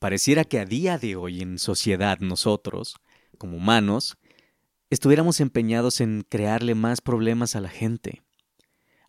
[0.00, 2.96] Pareciera que a día de hoy en sociedad nosotros,
[3.36, 4.16] como humanos,
[4.88, 8.22] estuviéramos empeñados en crearle más problemas a la gente.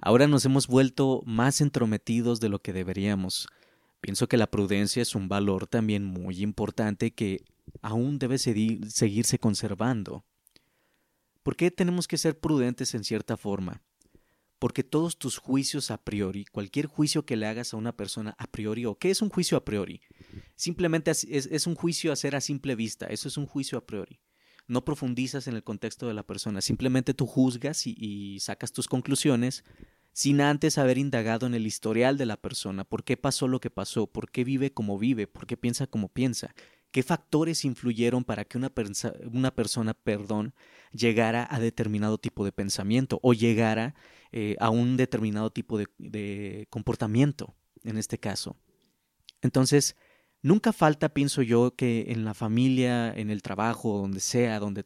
[0.01, 3.47] Ahora nos hemos vuelto más entrometidos de lo que deberíamos.
[4.01, 7.45] Pienso que la prudencia es un valor también muy importante que
[7.81, 10.25] aún debe seguirse conservando.
[11.41, 13.81] ¿Por qué tenemos que ser prudentes en cierta forma?
[14.59, 18.47] Porque todos tus juicios a priori, cualquier juicio que le hagas a una persona a
[18.47, 20.01] priori, o qué es un juicio a priori,
[20.55, 24.19] simplemente es, un juicio a hacer a simple vista, eso es un juicio a priori.
[24.67, 29.63] No profundizas en el contexto de la persona, simplemente tú juzgas y sacas tus conclusiones
[30.13, 33.69] sin antes haber indagado en el historial de la persona, por qué pasó lo que
[33.69, 36.53] pasó, por qué vive como vive, por qué piensa como piensa,
[36.91, 38.71] qué factores influyeron para que una,
[39.31, 40.53] una persona, perdón,
[40.91, 43.95] llegara a determinado tipo de pensamiento o llegara
[44.31, 48.57] eh, a un determinado tipo de, de comportamiento, en este caso.
[49.41, 49.95] Entonces,
[50.41, 54.83] nunca falta, pienso yo, que en la familia, en el trabajo, donde sea, donde,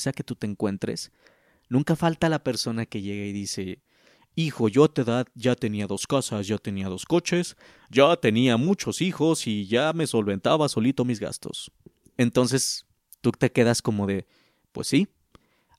[0.00, 1.12] sea que tú te encuentres,
[1.68, 3.82] nunca falta la persona que llega y dice,
[4.34, 7.56] hijo, yo a tu edad ya tenía dos casas, ya tenía dos coches,
[7.90, 11.72] ya tenía muchos hijos y ya me solventaba solito mis gastos.
[12.16, 12.86] Entonces,
[13.20, 14.26] tú te quedas como de,
[14.72, 15.08] pues sí,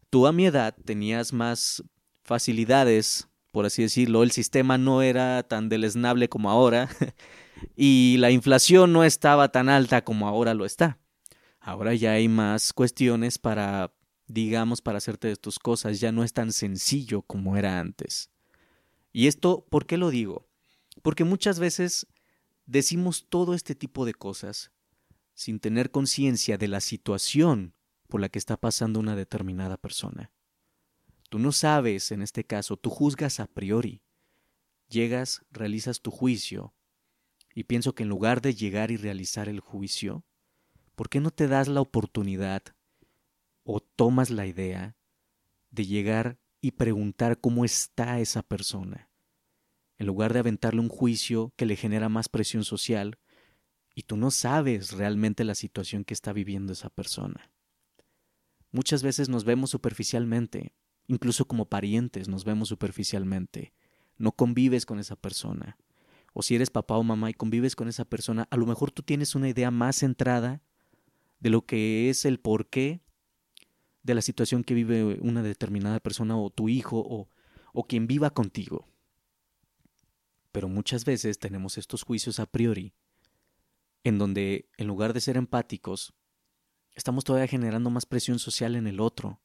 [0.09, 1.83] tú a mi edad tenías más
[2.23, 6.89] facilidades, por así decirlo, el sistema no era tan deleznable como ahora
[7.75, 10.99] y la inflación no estaba tan alta como ahora lo está.
[11.59, 13.93] Ahora ya hay más cuestiones para,
[14.27, 18.29] digamos, para hacerte tus cosas, ya no es tan sencillo como era antes.
[19.11, 20.47] Y esto, ¿por qué lo digo?
[21.01, 22.07] Porque muchas veces
[22.65, 24.71] decimos todo este tipo de cosas
[25.33, 27.73] sin tener conciencia de la situación
[28.07, 30.31] por la que está pasando una determinada persona.
[31.29, 34.01] Tú no sabes, en este caso, tú juzgas a priori.
[34.87, 36.73] Llegas, realizas tu juicio,
[37.53, 40.25] y pienso que en lugar de llegar y realizar el juicio,
[40.95, 42.63] ¿por qué no te das la oportunidad
[43.63, 44.97] o tomas la idea
[45.69, 49.09] de llegar y preguntar cómo está esa persona,
[49.97, 53.19] en lugar de aventarle un juicio que le genera más presión social
[53.93, 57.51] y tú no sabes realmente la situación que está viviendo esa persona.
[58.71, 60.73] Muchas veces nos vemos superficialmente,
[61.09, 63.73] incluso como parientes nos vemos superficialmente,
[64.17, 65.77] no convives con esa persona.
[66.33, 69.01] O si eres papá o mamá y convives con esa persona, a lo mejor tú
[69.01, 70.61] tienes una idea más centrada
[71.39, 73.01] de lo que es el porqué
[74.03, 77.27] de la situación que vive una determinada persona o tu hijo o,
[77.73, 78.87] o quien viva contigo.
[80.51, 82.93] Pero muchas veces tenemos estos juicios a priori,
[84.03, 86.13] en donde en lugar de ser empáticos,
[86.93, 89.41] estamos todavía generando más presión social en el otro.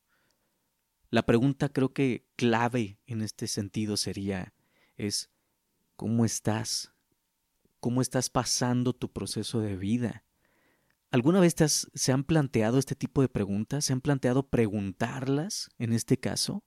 [1.15, 4.53] La pregunta creo que clave en este sentido sería
[4.97, 5.31] es
[5.95, 6.93] ¿cómo estás?
[7.79, 10.25] ¿Cómo estás pasando tu proceso de vida?
[11.13, 11.55] ¿Alguna vez
[11.95, 13.85] se han planteado este tipo de preguntas?
[13.85, 16.65] ¿Se han planteado preguntarlas en este caso?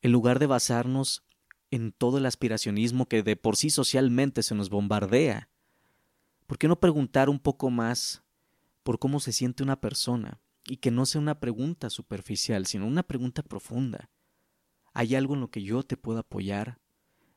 [0.00, 1.24] En lugar de basarnos
[1.72, 5.50] en todo el aspiracionismo que de por sí socialmente se nos bombardea.
[6.46, 8.22] ¿Por qué no preguntar un poco más
[8.84, 10.41] por cómo se siente una persona?
[10.66, 14.10] Y que no sea una pregunta superficial, sino una pregunta profunda.
[14.94, 16.78] ¿Hay algo en lo que yo te pueda apoyar?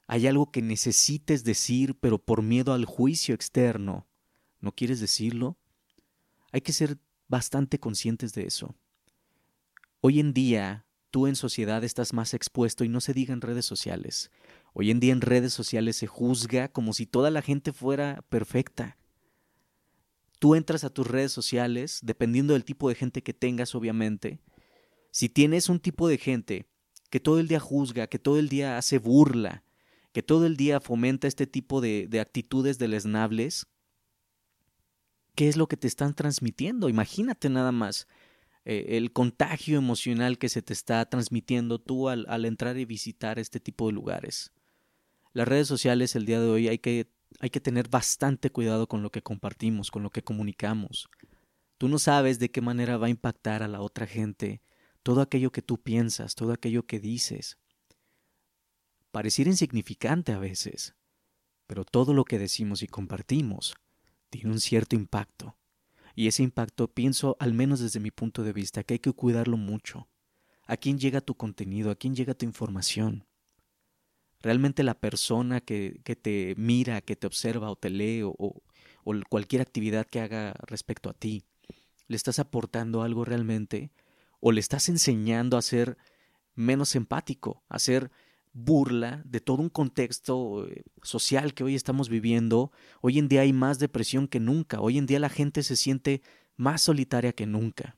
[0.07, 4.07] ¿Hay algo que necesites decir, pero por miedo al juicio externo
[4.65, 5.59] ¿No quieres decirlo?
[6.51, 6.97] Hay que ser
[7.27, 8.73] bastante conscientes de eso.
[10.01, 13.67] Hoy en día, tú en sociedad estás más expuesto y no se diga en redes
[13.67, 14.31] sociales.
[14.73, 18.97] Hoy en día en redes sociales se juzga como si toda la gente fuera perfecta.
[20.39, 24.41] Tú entras a tus redes sociales, dependiendo del tipo de gente que tengas, obviamente.
[25.11, 26.69] Si tienes un tipo de gente
[27.09, 29.63] que todo el día juzga, que todo el día hace burla,
[30.11, 33.67] que todo el día fomenta este tipo de, de actitudes deleznables,
[35.35, 36.89] qué es lo que te están transmitiendo.
[36.89, 38.07] Imagínate nada más
[38.65, 43.37] eh, el contagio emocional que se te está transmitiendo tú al, al, entrar y visitar
[43.37, 44.51] este tipo de lugares.
[45.33, 49.03] Las redes sociales el día de hoy hay que, hay que tener bastante cuidado con
[49.03, 51.09] lo que compartimos, con lo que comunicamos.
[51.77, 54.61] Tú no sabes de qué manera va a impactar a la otra gente
[55.03, 57.57] todo aquello que tú piensas, todo aquello que dices.
[59.11, 60.95] Pareciera insignificante a veces,
[61.67, 63.75] pero todo lo que decimos y compartimos
[64.29, 65.57] tiene un cierto impacto.
[66.15, 69.57] Y ese impacto pienso, al menos desde mi punto de vista, que hay que cuidarlo
[69.57, 70.07] mucho.
[70.65, 71.91] ¿A quién llega tu contenido?
[71.91, 73.25] ¿A quién llega tu información?
[74.45, 78.61] Realmente la persona que, que te mira, que te observa o te lee o, o,
[79.27, 81.45] cualquier actividad que haga respecto a ti,
[82.07, 83.89] ¿le estás aportando algo realmente?
[84.39, 85.97] ¿O le estás enseñando a ser
[86.53, 88.11] menos empático, a ser
[88.53, 92.71] burla de todo un contexto eh, social que hoy estamos viviendo.
[93.01, 94.79] Hoy en día hay más depresión que nunca.
[94.79, 96.21] Hoy en día la gente se siente
[96.55, 97.97] más solitaria que nunca.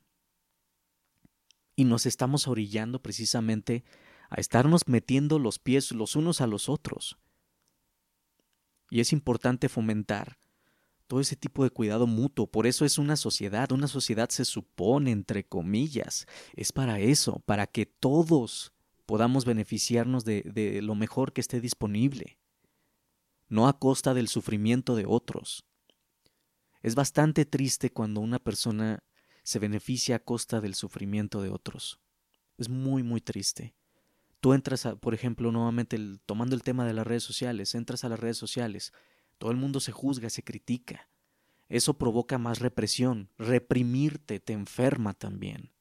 [1.75, 3.83] Y nos estamos orillando precisamente
[4.29, 7.17] a estarnos metiendo los pies los unos a los otros.
[8.89, 10.37] Y es importante fomentar
[11.07, 12.47] todo ese tipo de cuidado mutuo.
[12.47, 13.71] Por eso es una sociedad.
[13.71, 16.27] Una sociedad se supone, entre comillas.
[16.55, 18.73] Es para eso, para que todos
[19.05, 22.37] podamos beneficiarnos de, lo mejor que esté disponible,
[23.47, 25.65] no a costa del sufrimiento de otros.
[26.83, 29.03] Es bastante triste cuando una persona
[29.43, 31.99] se beneficia a costa del sufrimiento de otros.
[32.57, 33.73] Es muy, muy triste.
[34.39, 38.09] Tú entras, a, por ejemplo, nuevamente tomando el tema de las redes sociales, entras a
[38.09, 38.93] las redes sociales,
[39.37, 41.09] todo el mundo se juzga, se critica.
[41.69, 43.29] Eso provoca más represión.
[43.37, 45.71] Reprimirte te enferma también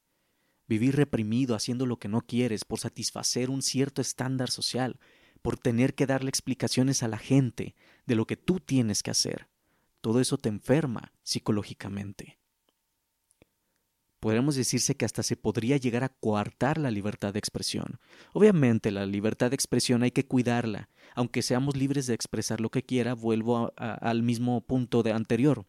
[0.67, 4.99] vivir reprimido haciendo lo que no quieres por satisfacer un cierto estándar social,
[5.41, 7.75] por tener que darle explicaciones a la gente
[8.05, 9.47] de lo que tú tienes que hacer.
[10.01, 12.36] Todo eso te enferma psicológicamente.
[14.19, 17.99] Podremos decirse que hasta se podría llegar a coartar la libertad de expresión.
[18.33, 20.89] Obviamente la libertad de expresión hay que cuidarla.
[21.15, 25.65] Aunque seamos libres de expresar lo que quiera, vuelvo al mismo punto de anterior.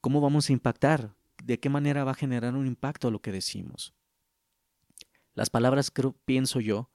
[0.00, 1.14] ¿Cómo vamos a impactar?
[1.44, 3.94] de qué manera va a generar un impacto lo que decimos.
[5.34, 6.90] Las palabras creo, pienso yo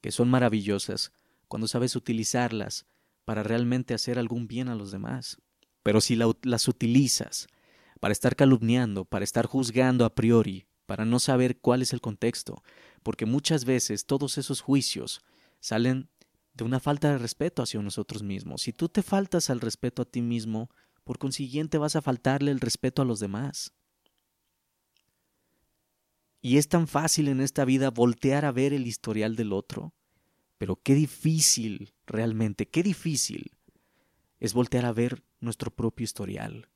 [0.00, 1.12] que son maravillosas
[1.48, 2.86] cuando sabes utilizarlas
[3.24, 5.38] para realmente hacer algún bien a los demás.
[5.82, 7.46] Pero si las utilizas
[8.04, 12.62] para estar calumniando, para estar juzgando a priori, para no saber cuál es el contexto,
[13.02, 15.22] porque muchas veces todos esos juicios
[15.58, 16.10] salen
[16.52, 18.60] de una falta de respeto hacia nosotros mismos.
[18.60, 20.68] Si tú te faltas al respeto a ti mismo,
[21.02, 23.72] por consiguiente vas a faltarle el respeto a los demás.
[26.42, 29.94] Y es tan fácil en esta vida voltear a ver el historial del otro.
[30.58, 33.52] Pero qué difícil, realmente, qué difícil
[34.40, 36.68] es voltear a ver nuestro propio historial.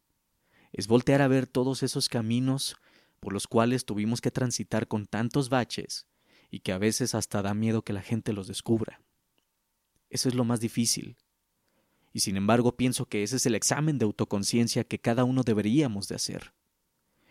[0.72, 2.76] Es voltear a ver todos esos caminos
[3.20, 6.06] por los cuales tuvimos que transitar con tantos baches
[6.50, 9.00] y que a veces hasta da miedo que la gente los descubra.
[10.10, 11.16] Eso es lo más difícil.
[12.12, 16.08] Y sin embargo pienso que ese es el examen de autoconciencia que cada uno deberíamos
[16.08, 16.52] de hacer.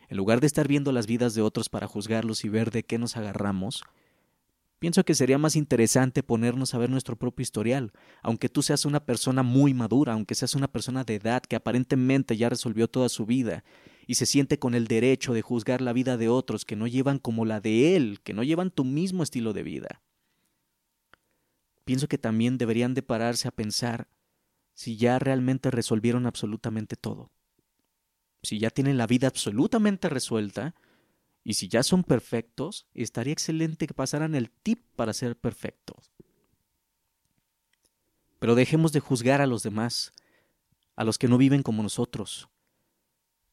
[0.09, 2.97] En lugar de estar viendo las vidas de otros para juzgarlos y ver de qué
[2.97, 3.83] nos agarramos,
[4.79, 7.91] pienso que sería más interesante ponernos a ver nuestro propio historial,
[8.21, 12.37] aunque tú seas una persona muy madura, aunque seas una persona de edad que aparentemente
[12.37, 13.63] ya resolvió toda su vida
[14.05, 17.19] y se siente con el derecho de juzgar la vida de otros que no llevan
[17.19, 20.01] como la de él, que no llevan tu mismo estilo de vida.
[21.83, 24.07] Pienso que también deberían de pararse a pensar
[24.73, 27.31] si ya realmente resolvieron absolutamente todo
[28.43, 30.75] si ya tienen la vida absolutamente resuelta
[31.47, 36.11] y si ya son perfectos, estaría excelente que pasaran el tip para ser perfectos.
[38.37, 40.11] Pero dejemos de juzgar a los demás,
[40.97, 42.49] a los que no viven como nosotros.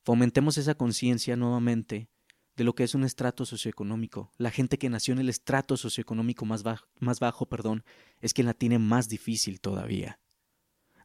[0.02, 2.08] Fomentemos esa conciencia nuevamente
[2.56, 4.32] de lo que es un estrato socioeconómico.
[4.38, 7.85] La gente que nació en el estrato socioeconómico más bajo, más bajo perdón,
[8.20, 10.19] es quien la tiene más difícil todavía.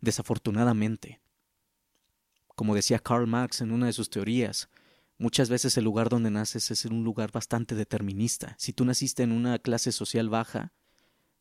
[0.02, 1.22] Desafortunadamente.
[2.56, 4.70] Como decía Karl Marx en una de sus teorías,
[5.20, 8.56] muchas veces el lugar donde naces es un lugar bastante determinista.
[8.58, 10.74] Si tú naciste en una clase social baja,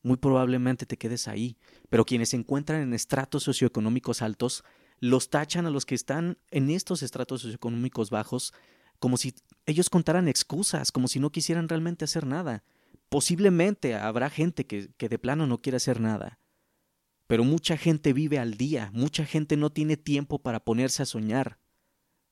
[0.03, 1.57] muy probablemente te quedes ahí.
[1.89, 4.65] Pero quienes se encuentran en estratos socioeconómicos altos,
[5.01, 8.53] los tachan a los que están en estos estratos socioeconómicos bajos
[8.99, 9.33] como si
[9.65, 12.65] ellos contaran excusas, como si no quisieran realmente hacer nada.
[13.09, 16.41] Posiblemente habrá gente que, que de plano no quiere hacer nada.
[17.29, 21.59] Pero mucha gente vive al día, mucha gente no tiene tiempo para ponerse a soñar.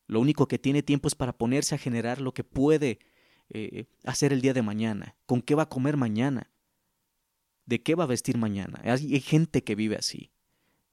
[0.06, 2.98] Lo único que tiene tiempo es para ponerse a generar lo que puede
[3.50, 6.50] eh, hacer el día de mañana, con qué va a comer mañana,
[7.64, 8.80] de qué va a vestir mañana.
[8.84, 10.32] Hay, gente que vive así.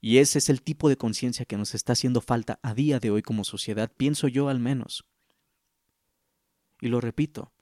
[0.01, 3.11] Y ese es el tipo de conciencia que nos está haciendo falta a día de
[3.11, 5.05] hoy como sociedad, pienso yo al menos.
[6.81, 7.53] Y lo repito,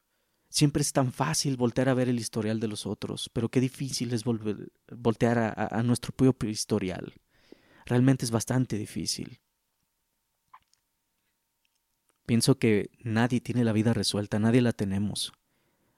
[0.52, 4.12] Siempre es tan fácil voltear a ver el historial de los otros, pero qué difícil
[4.12, 7.14] es voltear a, a nuestro propio historial.
[7.86, 9.40] Realmente es bastante difícil.
[12.32, 15.34] Pienso que nadie tiene la vida resuelta, nadie la tenemos.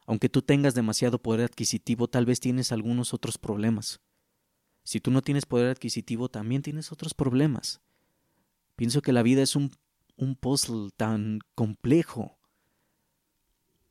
[0.08, 4.02] Aunque tú tengas demasiado poder adquisitivo, tal vez tienes algunos otros problemas.
[4.84, 7.82] Si tú no tienes poder adquisitivo, también tienes otros problemas.
[8.75, 9.74] Pienso que la vida es un,
[10.16, 12.40] un puzzle tan complejo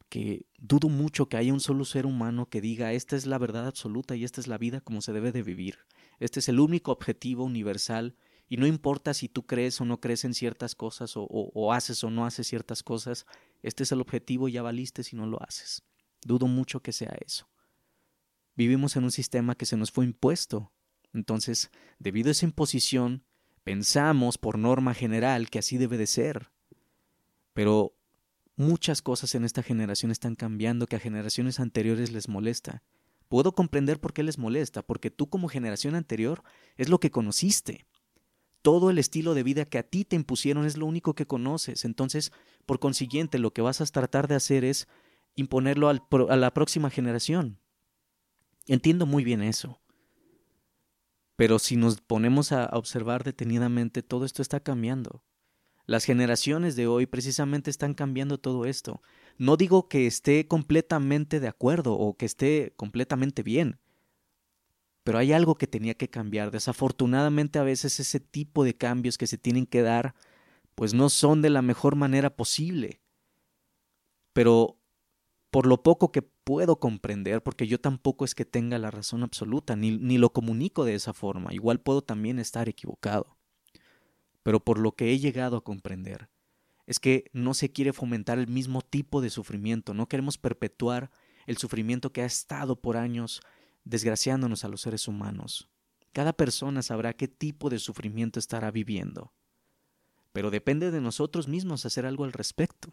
[0.09, 3.69] que dudo mucho que haya un solo ser humano que diga esta es la verdad
[3.69, 5.79] absoluta y esta es la vida como se debe de vivir.
[6.19, 8.17] Este es el único objetivo universal
[8.53, 12.11] y no importa si tú crees o no crees en ciertas cosas o, haces o
[12.11, 13.25] no haces ciertas cosas,
[13.63, 15.85] este es el objetivo ya valiste si no lo haces.
[16.21, 17.49] Dudo mucho que sea eso.
[18.55, 20.71] vivimos en un sistema que se nos fue impuesto.
[21.15, 23.25] Entonces, debido a esa imposición,
[23.65, 26.53] pensamos por norma general que así debe de ser.
[27.55, 27.97] Pero
[28.55, 32.83] muchas cosas en esta generación están cambiando que a generaciones anteriores les molesta.
[33.29, 36.43] Puedo comprender por qué les molesta, porque tú como generación anterior
[36.77, 37.87] es lo que conociste.
[38.62, 41.85] Todo el estilo de vida que a ti te impusieron es lo único que conoces.
[41.85, 42.33] Entonces,
[42.64, 44.88] por consiguiente, lo que vas a tratar de hacer es
[45.35, 47.59] imponerlo a la próxima generación.
[48.66, 49.81] Entiendo muy bien eso.
[51.37, 55.25] Pero si nos ponemos a observar detenidamente, todo esto está cambiando.
[55.87, 59.02] Las generaciones de hoy precisamente están cambiando todo esto.
[59.38, 63.81] No digo que esté completamente de acuerdo o que esté completamente bien,
[65.05, 66.51] pero hay algo que tenía que cambiar.
[66.51, 70.15] Desafortunadamente a veces ese tipo de cambios que se tienen que dar
[70.75, 73.01] pues no son de la mejor manera posible.
[74.33, 74.79] Pero
[75.51, 79.77] por lo poco que puedo comprender, porque yo tampoco es que tenga la razón absoluta,
[79.77, 83.37] ni, ni lo comunico de esa forma, igual puedo también estar equivocado.
[84.43, 86.31] Pero por lo que he llegado a comprender,
[86.87, 91.11] es que no se quiere fomentar el mismo tipo de sufrimiento, no queremos perpetuar
[91.47, 93.43] el sufrimiento que ha estado por años
[93.85, 95.69] desgraciándonos a los seres humanos.
[96.12, 99.33] Cada persona sabrá qué tipo de sufrimiento estará viviendo,
[100.33, 102.91] pero depende de nosotros mismos hacer algo al respecto.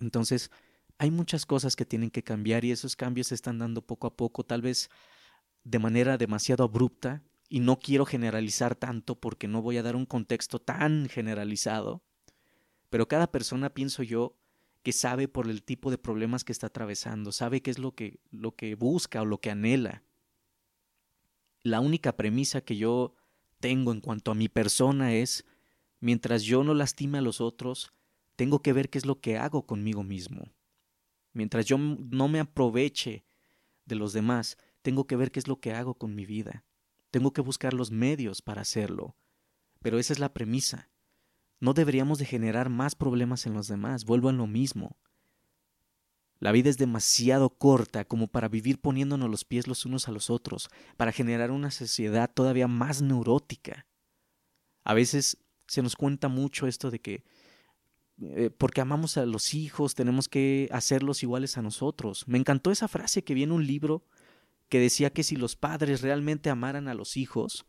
[0.00, 0.50] Entonces,
[0.98, 4.16] hay muchas cosas que tienen que cambiar y esos cambios se están dando poco a
[4.16, 4.90] poco, tal vez
[5.64, 10.06] de manera demasiado abrupta, y no quiero generalizar tanto porque no voy a dar un
[10.06, 12.02] contexto tan generalizado,
[12.90, 14.36] pero cada persona pienso yo
[14.88, 18.20] que sabe por el tipo de problemas que está atravesando, sabe qué es lo que,
[18.30, 20.02] lo que busca o lo que anhela.
[21.62, 23.12] La única premisa que yo
[23.60, 25.44] tengo en cuanto a mi persona es,
[26.00, 27.92] mientras yo no lastime a los otros,
[28.34, 30.54] tengo que ver qué es lo que hago conmigo mismo.
[31.34, 33.26] Mientras yo no me aproveche
[33.84, 36.64] de los demás, tengo que ver qué es lo que hago con mi vida.
[37.10, 39.16] Tengo que buscar los medios para hacerlo.
[39.82, 40.88] Pero esa es la premisa.
[41.60, 44.04] No deberíamos de generar más problemas en los demás.
[44.04, 44.96] Vuelvo a lo mismo.
[46.40, 50.30] La vida es demasiado corta como para vivir poniéndonos los pies los unos a los
[50.30, 53.86] otros, para generar una sociedad todavía más neurótica.
[54.84, 57.24] A veces se nos cuenta mucho esto de que
[58.20, 62.24] eh, porque amamos a los hijos, tenemos que hacerlos iguales a nosotros.
[62.26, 64.04] Me encantó esa frase que vi en un libro
[64.68, 67.64] que decía que si los padres realmente amaran a los hijos,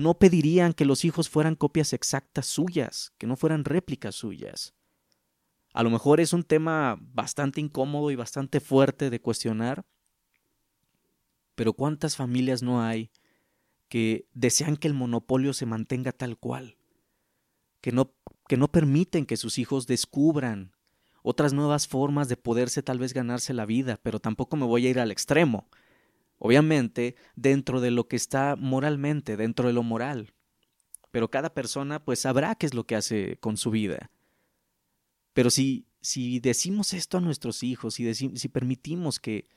[0.00, 4.74] no pedirían que los hijos fueran copias exactas suyas, que no fueran réplicas suyas.
[5.72, 9.84] A lo mejor es un tema bastante incómodo y bastante fuerte de cuestionar,
[11.54, 13.10] pero ¿cuántas familias no hay
[13.88, 16.76] que desean que el monopolio se mantenga tal cual?
[17.80, 18.14] Que no
[18.50, 20.72] que no permiten que sus hijos descubran
[21.22, 24.90] otras nuevas formas de poderse tal vez ganarse la vida, pero tampoco me voy a
[24.90, 25.68] ir al extremo.
[26.42, 30.32] Obviamente, dentro de lo que está moralmente, dentro de lo moral.
[31.10, 34.10] Pero cada persona pues sabrá qué es lo que hace con su vida.
[35.34, 39.48] Pero si, si decimos esto a nuestros hijos, y si permitimos que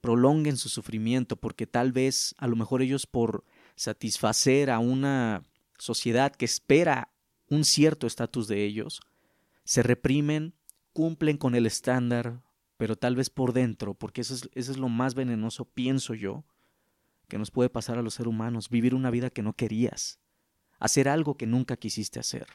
[0.00, 3.44] prolonguen su sufrimiento, porque tal vez a lo mejor ellos por
[3.74, 5.42] satisfacer a una
[5.76, 7.12] sociedad que espera
[7.48, 9.00] un cierto estatus de ellos,
[9.64, 10.54] se reprimen,
[10.92, 12.44] cumplen con el estándar,
[12.76, 16.44] pero tal vez por dentro, porque eso es, es lo más venenoso, pienso yo,
[17.28, 20.20] que nos puede pasar a los seres humanos, vivir una vida que no querías,
[20.78, 22.46] hacer algo que nunca quisiste hacer.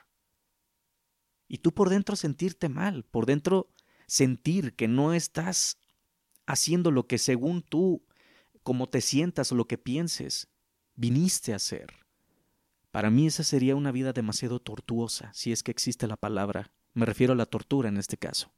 [1.47, 3.69] Y tú por dentro sentirte mal, por dentro
[4.07, 5.77] sentir que no estás
[6.45, 8.05] haciendo lo que según tú,
[8.63, 10.49] como te sientas o lo que pienses,
[10.95, 11.93] viniste a hacer.
[12.91, 16.71] Para mí esa sería una vida demasiado tortuosa, si es que existe la palabra.
[16.93, 18.53] Me refiero a la tortura en este caso.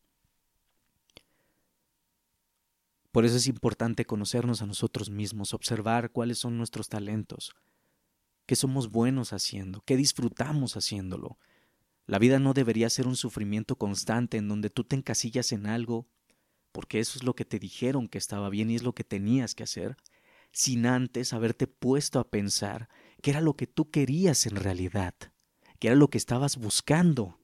[3.14, 7.54] Por eso es importante conocernos a nosotros mismos, observar cuáles son nuestros talentos,
[8.48, 11.38] qué somos buenos haciendo, qué disfrutamos haciéndolo.
[12.08, 16.08] La vida no debería ser un sufrimiento constante en donde tú te encasillas en algo,
[16.72, 19.54] porque eso es lo que te dijeron que estaba bien y es lo que tenías
[19.54, 19.96] que hacer,
[20.52, 22.90] sin antes haberte puesto a pensar
[23.22, 25.14] que era lo que tú querías en realidad,
[25.78, 27.38] que era lo que estabas buscando,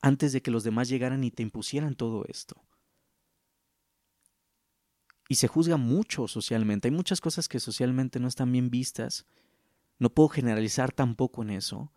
[0.00, 2.62] antes de que los demás llegaran y te impusieran todo esto.
[5.30, 9.26] Y se juzga mucho socialmente, hay muchas cosas que socialmente no están bien vistas,
[10.00, 11.92] no puedo generalizar tampoco en eso,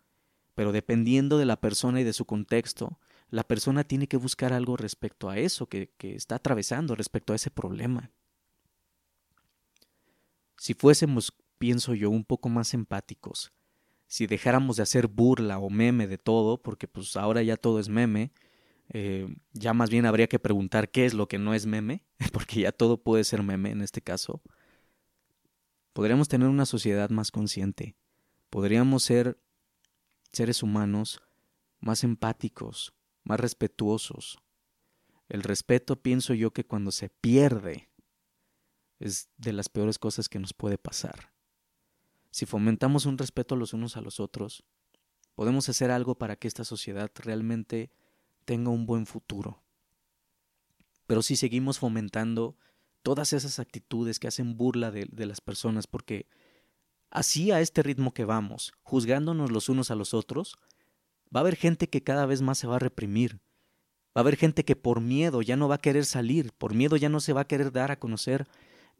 [0.54, 3.00] pero dependiendo de la persona y de su contexto,
[3.30, 7.36] la persona tiene que buscar algo respecto a eso que, que está atravesando, respecto a
[7.36, 8.12] ese problema.
[10.56, 13.52] Si fuésemos pienso yo, un poco más empáticos.
[14.06, 17.88] Si dejáramos de hacer burla o meme de todo, porque pues ahora ya todo es
[17.88, 18.30] meme,
[18.90, 22.60] Eh, ya más bien habría que preguntar qué es lo que no es meme, porque
[22.60, 24.42] ya todo puede ser meme en este caso.
[25.92, 27.96] Podríamos tener una sociedad más consciente.
[28.50, 29.38] Podríamos ser
[30.32, 31.20] seres humanos
[31.80, 34.38] más empáticos, más respetuosos.
[35.28, 37.90] El respeto pienso yo que cuando se pierde
[38.98, 41.32] es de las peores cosas que nos puede pasar.
[42.30, 44.64] Si fomentamos un respeto los unos a los otros,
[45.34, 47.92] podemos hacer algo para que esta sociedad realmente
[48.44, 49.62] tenga un buen futuro.
[51.06, 52.56] Pero si seguimos fomentando
[53.02, 56.26] todas esas actitudes que hacen burla de, las personas, porque
[57.10, 60.56] así a este ritmo que vamos, juzgándonos los unos a los otros,
[61.34, 63.40] va a haber gente que cada vez más se va a reprimir.
[64.16, 66.96] Va a haber gente que por miedo ya no va a querer salir, por miedo
[66.96, 68.46] ya no se va a querer dar a conocer,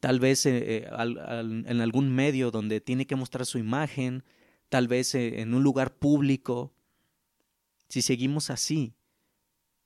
[0.01, 4.25] tal vez eh, eh, en algún medio donde tiene que mostrar su imagen,
[4.69, 6.75] tal vez eh, en un lugar público.
[7.89, 8.93] Si seguimos así,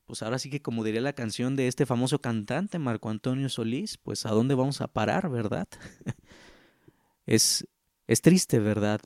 [0.09, 3.99] pues ahora sí que como diría la canción de este famoso cantante Marco Antonio Solís,
[3.99, 5.69] pues a dónde vamos a parar, ¿verdad?
[7.27, 7.69] es,
[8.07, 9.03] es triste, ¿verdad?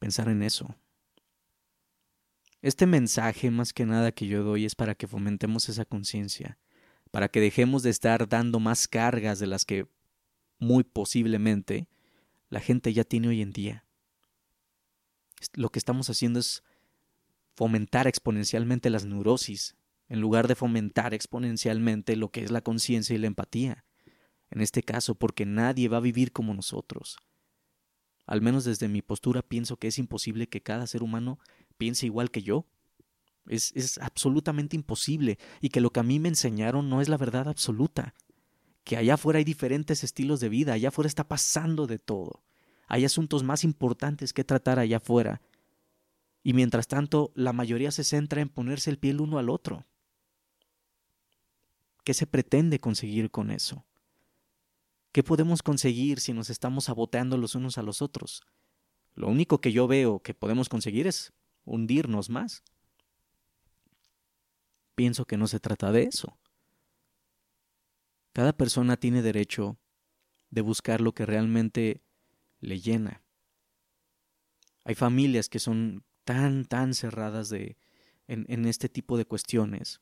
[0.00, 0.74] Pensar en eso.
[2.62, 6.58] Este mensaje más que nada que yo doy es para que fomentemos esa conciencia,
[7.12, 9.86] para que dejemos de estar dando más cargas de las que
[10.58, 11.88] muy posiblemente
[12.48, 13.84] la gente ya tiene hoy en día.
[15.54, 16.64] Lo que estamos haciendo es
[17.54, 19.76] fomentar exponencialmente las neurosis,
[20.10, 23.84] en lugar de fomentar exponencialmente lo que es la conciencia y la empatía.
[24.50, 27.16] En este caso, porque nadie va a vivir como nosotros.
[28.26, 31.38] Al menos desde mi postura pienso que es imposible que cada ser humano
[31.78, 32.66] piense igual que yo.
[33.46, 37.16] Es, es absolutamente imposible y que lo que a mí me enseñaron no es la
[37.16, 38.14] verdad absoluta.
[38.82, 42.42] Que allá afuera hay diferentes estilos de vida, allá afuera está pasando de todo.
[42.88, 45.40] Hay asuntos más importantes que tratar allá afuera.
[46.42, 49.86] Y mientras tanto, la mayoría se centra en ponerse el pie el uno al otro.
[52.10, 53.86] ¿Qué se pretende conseguir con eso?
[55.12, 58.42] ¿Qué podemos conseguir si nos estamos saboteando los unos a los otros?
[59.14, 61.32] Lo único que yo veo que podemos conseguir es
[61.64, 62.64] hundirnos más.
[64.96, 66.36] Pienso que no se trata de eso.
[68.32, 69.78] Cada persona tiene derecho
[70.50, 72.02] de buscar lo que realmente
[72.58, 73.22] le llena.
[74.84, 77.76] Hay familias que son tan, tan cerradas de,
[78.26, 80.00] en, en este tipo de cuestiones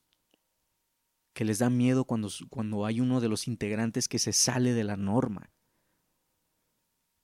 [1.33, 4.83] que les da miedo cuando, cuando hay uno de los integrantes que se sale de
[4.83, 5.51] la norma.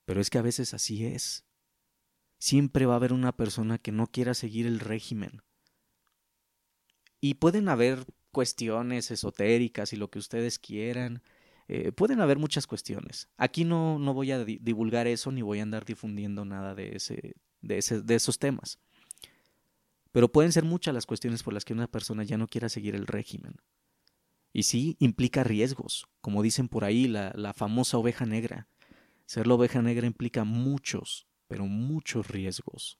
[0.05, 1.45] Pero es que a veces así es.
[2.37, 5.41] Siempre va a haber una persona que no quiera seguir el régimen.
[7.19, 11.23] Y pueden haber cuestiones esotéricas y lo que ustedes quieran.
[11.67, 13.29] Eh, pueden haber muchas cuestiones.
[13.37, 17.35] Aquí no, no voy a divulgar eso ni voy a andar difundiendo nada de, ese,
[17.61, 18.77] de, esos temas.
[20.11, 22.93] Pero pueden ser muchas las cuestiones por las que una persona ya no quiera seguir
[22.93, 23.55] el régimen.
[24.55, 28.69] Y sí, implica riesgos, como dicen por ahí, la, la famosa oveja negra.
[29.25, 32.97] Ser la oveja negra implica muchos, pero muchos riesgos.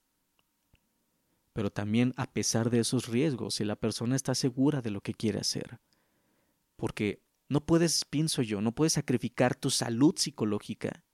[1.54, 5.14] Pero también a pesar de esos riesgos, si la persona está segura de lo que
[5.14, 5.80] quiere hacer.
[6.76, 11.06] Porque no puedes, pienso yo, no puedes sacrificar tu salud psicológica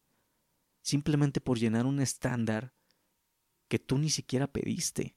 [0.81, 2.73] simplemente por llenar un estándar
[3.67, 5.15] que tú ni siquiera pediste.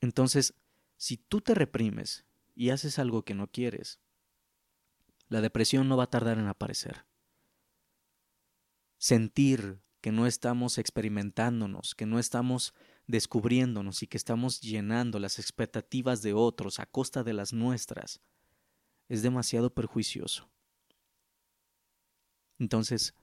[0.00, 0.54] Entonces,
[0.96, 2.24] si tú te reprimes
[2.56, 4.00] y haces algo que no quieres,
[5.28, 7.04] la depresión no va a tardar en aparecer.
[8.98, 12.74] Sentir que no estamos experimentándonos, que no estamos
[13.06, 18.20] descubriéndonos y que estamos llenando las expectativas de otros a costa de las nuestras,
[19.08, 20.48] es demasiado perjuicioso.
[22.58, 23.14] Entonces,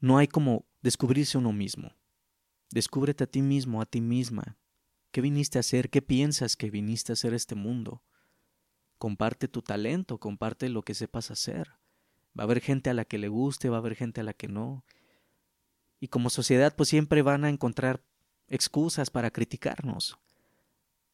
[0.00, 1.94] no hay como descubrirse uno mismo.
[2.70, 4.58] Descúbrete a ti mismo, a ti misma.
[5.10, 5.88] ¿Qué viniste a hacer?
[5.88, 8.02] ¿Qué piensas que viniste a hacer este mundo?
[8.98, 11.68] Comparte tu talento, comparte lo que sepas hacer.
[12.38, 14.32] Va a haber gente a la que le guste, va a haber gente a la
[14.32, 14.84] que no.
[16.00, 18.02] Y como sociedad, pues siempre van a encontrar
[18.48, 20.18] excusas para criticarnos.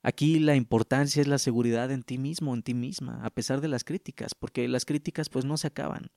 [0.02, 3.68] Aquí la importancia es la seguridad en ti mismo, en ti misma, a pesar de
[3.68, 6.10] las críticas, porque las críticas pues no se acaban.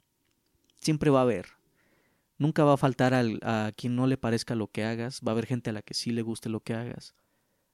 [0.81, 1.47] Siempre va a haber.
[2.37, 5.45] Nunca va a faltar a quien no le parezca lo que hagas, va a haber
[5.45, 7.15] gente a la que sí le guste lo que hagas.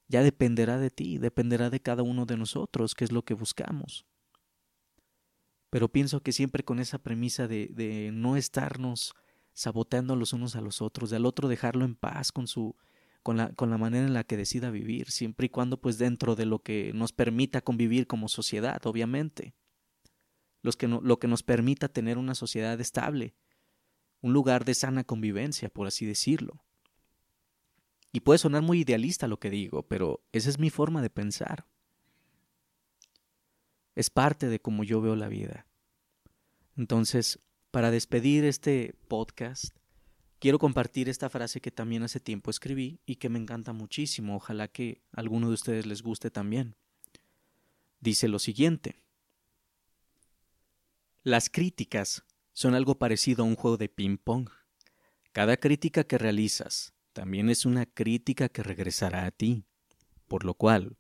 [0.08, 4.06] Ya dependerá de ti, dependerá de cada uno de nosotros, qué es lo que buscamos.
[5.70, 9.16] Pero pienso que siempre con esa premisa de, de no estarnos
[9.54, 12.76] saboteando los unos a los otros, de al otro dejarlo en paz con su
[13.24, 16.36] con la, con la manera en la que decida vivir, siempre y cuando pues dentro
[16.36, 19.56] de lo que nos permita convivir como sociedad, obviamente.
[20.78, 23.36] Que lo que nos permita tener una sociedad estable,
[24.22, 26.64] un lugar de sana convivencia, por así decirlo.
[28.16, 31.66] Y puede sonar muy idealista lo que digo, pero esa es mi forma de pensar.
[33.96, 35.68] es parte de cómo yo veo la vida.
[36.76, 39.76] Entonces, para despedir este podcast,
[40.40, 44.36] quiero compartir esta frase que también hace tiempo escribí y que me encanta muchísimo.
[44.36, 46.76] Ojalá que a alguno de ustedes les guste también.
[48.00, 49.04] Dice lo siguiente.
[51.24, 54.50] Las críticas son algo parecido a un juego de ping-pong.
[55.32, 59.66] Cada crítica que realizas también es una crítica que regresará a ti.
[60.28, 60.98] Por lo cual,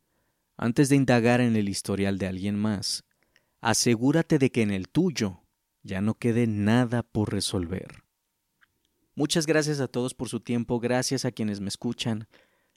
[0.55, 3.03] antes de indagar en el historial de alguien más,
[3.61, 5.41] asegúrate de que en el tuyo
[5.81, 8.03] ya no quede nada por resolver.
[9.15, 12.27] Muchas gracias a todos por su tiempo, gracias a quienes me escuchan,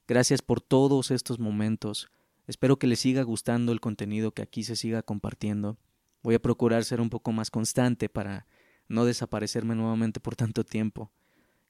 [0.07, 2.11] gracias por todos estos momentos.
[2.47, 5.79] Espero que les siga gustando el contenido que aquí se siga compartiendo.
[6.23, 8.47] Voy a procurar ser un poco más constante para
[8.89, 11.11] no desaparecerme nuevamente por tanto tiempo.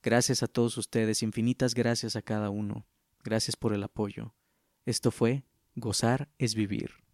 [0.03, 2.87] Gracias a todos ustedes, infinitas gracias a cada uno.
[3.25, 4.35] Gracias por el apoyo.
[4.85, 7.06] Esto fue Gozar es vivir.